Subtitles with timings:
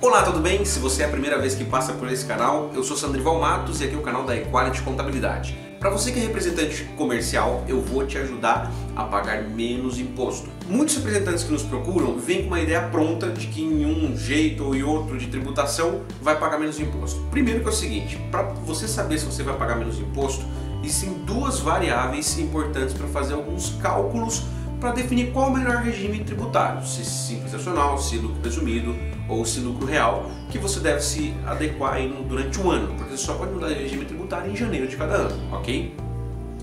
[0.00, 0.64] Olá, tudo bem?
[0.64, 3.80] Se você é a primeira vez que passa por esse canal, eu sou Sandrival Matos
[3.80, 5.58] e aqui é o canal da Equality Contabilidade.
[5.80, 10.50] Para você que é representante comercial, eu vou te ajudar a pagar menos imposto.
[10.68, 14.66] Muitos representantes que nos procuram vêm com uma ideia pronta de que em um jeito
[14.66, 17.20] ou em outro de tributação vai pagar menos imposto.
[17.32, 20.46] Primeiro que é o seguinte, para você saber se você vai pagar menos imposto,
[20.80, 24.44] existem duas variáveis importantes para fazer alguns cálculos
[24.80, 28.94] para definir qual é o melhor regime tributário, se simples nacional, se lucro presumido
[29.28, 33.24] ou se lucro real, que você deve se adequar aí durante o ano, porque você
[33.24, 35.94] só pode mudar de regime tributário em janeiro de cada ano, ok?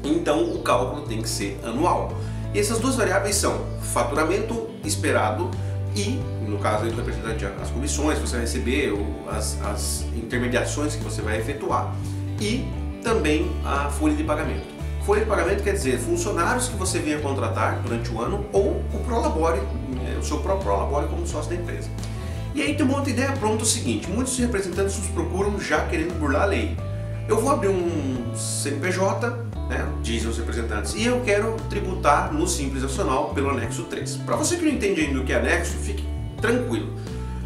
[0.03, 2.13] Então o cálculo tem que ser anual.
[2.53, 5.49] E essas duas variáveis são faturamento esperado
[5.95, 10.95] e, no caso do representante, as comissões que você vai receber, ou as, as intermediações
[10.95, 11.93] que você vai efetuar,
[12.39, 12.65] e
[13.03, 14.75] também a folha de pagamento.
[15.05, 18.99] Folha de pagamento quer dizer funcionários que você venha contratar durante o ano ou o
[19.05, 19.61] Prolabore,
[20.07, 21.89] é, o seu próprio Prolabore como sócio da empresa.
[22.55, 26.17] E aí tem uma outra ideia pronta o seguinte, muitos representantes nos procuram já querendo
[26.17, 26.75] burlar a lei.
[27.27, 29.29] Eu vou abrir um CNPJ,
[29.69, 34.17] né, dizem os representantes, e eu quero tributar no Simples Nacional pelo anexo 3.
[34.17, 36.03] Para você que não entende ainda o que é anexo, fique
[36.41, 36.93] tranquilo.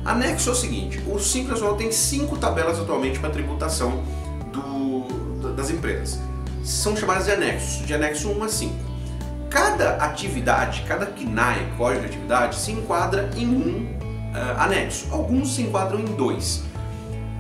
[0.06, 4.04] Anexo é o seguinte, o Simples Nacional tem cinco tabelas atualmente para tributação
[4.54, 6.20] do, das empresas
[6.64, 8.76] são chamadas de anexos, de anexo 1 a 5.
[9.50, 14.00] Cada atividade, cada KNAI, código de atividade, se enquadra em um
[14.34, 15.08] uh, anexo.
[15.12, 16.64] Alguns se enquadram em dois.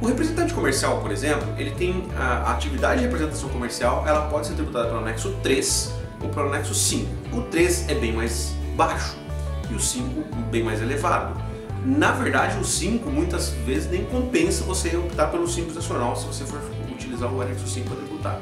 [0.01, 4.53] O representante comercial, por exemplo, ele tem a atividade de representação comercial, ela pode ser
[4.53, 7.35] tributada pelo anexo 3 ou pelo anexo 5.
[7.35, 9.17] O 3 é bem mais baixo
[9.69, 11.37] e o 5 bem mais elevado.
[11.85, 16.45] Na verdade, o 5 muitas vezes nem compensa você optar pelo Simples Nacional se você
[16.45, 18.41] for utilizar o anexo 5 para tributar.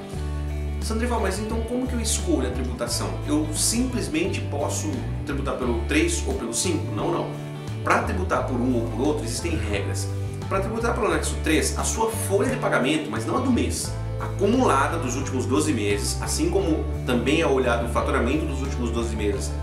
[0.81, 3.09] Sandrival, mas então como que eu escolho a tributação?
[3.27, 4.89] Eu simplesmente posso
[5.25, 6.95] tributar pelo 3 ou pelo 5?
[6.95, 7.46] Não, não.
[7.87, 10.09] Para tributar por um ou por outro, existem regras.
[10.49, 13.89] Para tributar pelo anexo 3, a sua folha de pagamento, mas não a do mês,
[14.19, 19.15] acumulada dos últimos 12 meses, assim como também é olhado o faturamento dos últimos 12
[19.15, 19.53] meses,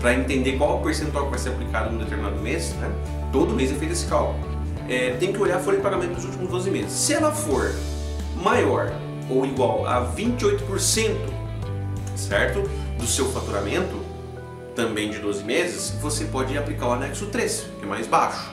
[0.00, 2.88] para entender qual o percentual que vai ser aplicado no determinado mês, né?
[3.32, 4.38] todo mês é feito esse cálculo.
[4.88, 6.92] É, tem que olhar a folha de pagamento dos últimos 12 meses.
[6.92, 7.74] Se ela for
[8.36, 8.92] maior
[9.28, 11.16] ou igual a 28%,
[12.14, 12.62] certo?
[12.96, 14.01] Do seu faturamento,
[14.74, 18.50] também de 12 meses, você pode aplicar o anexo 3, que é mais baixo.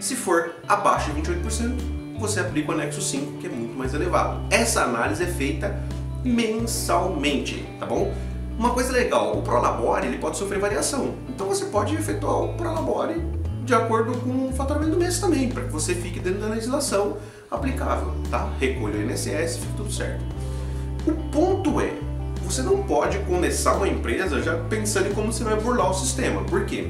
[0.00, 4.40] Se for abaixo de 28%, você aplica o anexo 5, que é muito mais elevado.
[4.50, 5.78] Essa análise é feita
[6.24, 8.12] mensalmente, tá bom?
[8.58, 11.14] Uma coisa legal, o Prolabore ele pode sofrer variação.
[11.28, 13.20] Então você pode efetuar o Prolabore
[13.64, 17.16] de acordo com o faturamento do mês também, para que você fique dentro da legislação
[17.50, 18.48] aplicável, tá?
[18.60, 20.24] Recolha o INSS, fica tudo certo.
[21.06, 21.92] O ponto é,
[22.46, 26.44] você não pode começar uma empresa já pensando em como você vai burlar o sistema.
[26.44, 26.88] Por quê?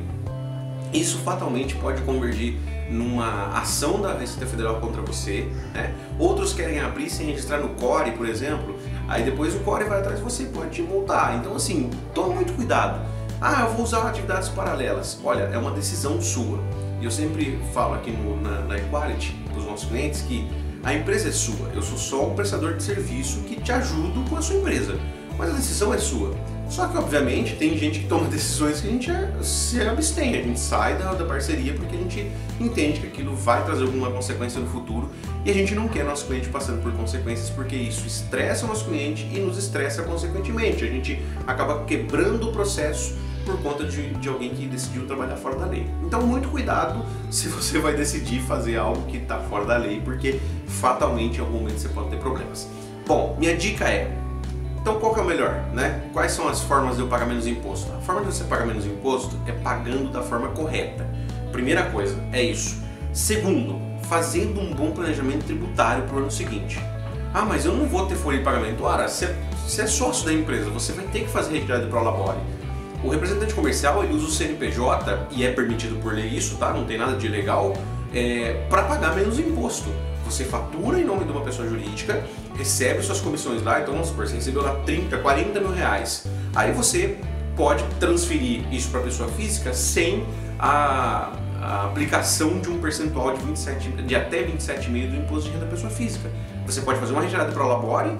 [0.93, 2.57] Isso fatalmente pode convergir
[2.91, 5.95] numa ação da Receita Federal contra você, né?
[6.19, 8.77] Outros querem abrir sem registrar no CORE, por exemplo,
[9.09, 11.37] aí depois o CORE vai atrás de você pode te multar.
[11.37, 13.01] Então assim, toma muito cuidado.
[13.41, 15.19] Ah, eu vou usar atividades paralelas.
[15.25, 16.59] Olha, é uma decisão sua.
[17.01, 20.49] E eu sempre falo aqui no, na, na Equality para os nossos clientes que
[20.83, 21.69] a empresa é sua.
[21.75, 24.97] Eu sou só um prestador de serviço que te ajudo com a sua empresa.
[25.39, 26.35] Mas a decisão é sua.
[26.69, 29.11] Só que, obviamente, tem gente que toma decisões que a gente
[29.43, 32.31] se abstém, a gente sai da, da parceria porque a gente
[32.61, 35.11] entende que aquilo vai trazer alguma consequência no futuro
[35.45, 38.87] e a gente não quer nosso cliente passando por consequências porque isso estressa o nosso
[38.87, 40.85] cliente e nos estressa consequentemente.
[40.85, 45.55] A gente acaba quebrando o processo por conta de, de alguém que decidiu trabalhar fora
[45.55, 45.87] da lei.
[46.03, 50.41] Então, muito cuidado se você vai decidir fazer algo que está fora da lei, porque
[50.67, 52.69] fatalmente em algum momento você pode ter problemas.
[53.07, 54.26] Bom, minha dica é
[54.87, 56.01] então qual que é o melhor, né?
[56.13, 57.93] Quais são as formas de eu pagar menos imposto?
[57.93, 61.05] A forma de você pagar menos imposto é pagando da forma correta.
[61.51, 62.81] Primeira coisa, é isso.
[63.13, 66.81] Segundo, fazendo um bom planejamento tributário para o ano seguinte.
[67.35, 68.85] Ah, mas eu não vou ter folha de pagamento.
[68.85, 69.35] Ora, você,
[69.67, 72.39] você é sócio da empresa, você vai ter que fazer retirada de prolabore.
[73.03, 76.73] O representante comercial ele usa o CNPJ e é permitido por lei isso, tá?
[76.73, 77.73] Não tem nada de ilegal,
[78.15, 79.91] é, para pagar menos imposto.
[80.27, 82.25] Você fatura em nome de uma pessoa jurídica,
[82.57, 86.27] recebe suas comissões lá, então vamos supor, você recebeu lá 30, 40 mil reais.
[86.55, 87.17] Aí você
[87.57, 90.27] pode transferir isso para a pessoa física sem
[90.59, 95.65] a, a, aplicação de um percentual de, 27, de até 27,5% do imposto de renda
[95.65, 96.31] da pessoa física.
[96.67, 98.11] Você pode fazer uma retirada para o Labore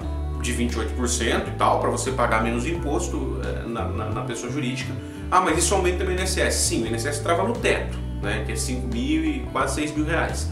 [0.41, 4.93] de 28% e tal, para você pagar menos imposto eh, na, na, na, pessoa jurídica.
[5.29, 6.53] Ah, mas isso aumenta o INSS?
[6.53, 10.05] Sim, o INSS trava no teto, né, que é 5 mil e quase 6 mil
[10.05, 10.47] reais.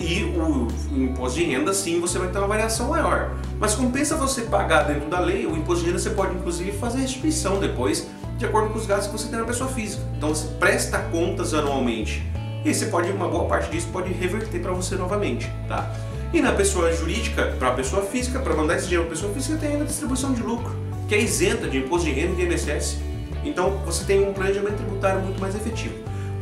[0.00, 0.66] E o,
[0.96, 3.36] imposto de renda, sim, você vai ter uma variação maior.
[3.58, 7.00] Mas compensa você pagar dentro da lei, o imposto de renda você pode inclusive fazer
[7.00, 8.08] restituição depois,
[8.38, 10.02] de acordo com os gastos que você tem na pessoa física.
[10.16, 12.22] Então você presta contas anualmente
[12.64, 15.90] e aí você pode, uma boa parte disso pode reverter para você novamente, tá?
[16.32, 19.32] E na pessoa jurídica, para a pessoa física, para mandar esse dinheiro para a pessoa
[19.32, 20.74] física, tem a distribuição de lucro,
[21.08, 22.98] que é isenta de imposto de renda e de INSS.
[23.44, 25.94] Então você tem um planejamento tributário muito mais efetivo.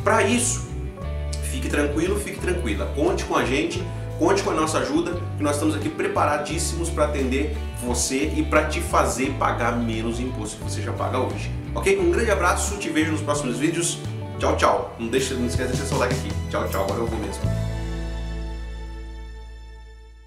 [0.02, 0.67] Para isso,
[1.68, 2.86] fique tranquilo, fique tranquila.
[2.96, 3.82] Conte com a gente,
[4.18, 8.64] conte com a nossa ajuda, que nós estamos aqui preparadíssimos para atender você e para
[8.66, 11.50] te fazer pagar menos imposto que você já paga hoje.
[11.74, 11.98] Ok?
[11.98, 13.98] Um grande abraço, te vejo nos próximos vídeos.
[14.38, 14.96] Tchau, tchau.
[14.98, 16.32] Não, deixa, não esquece de deixar seu like aqui.
[16.50, 16.84] Tchau, tchau.
[16.84, 17.67] Agora eu vou mesmo.